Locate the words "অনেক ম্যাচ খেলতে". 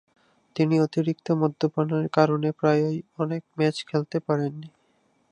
3.17-4.17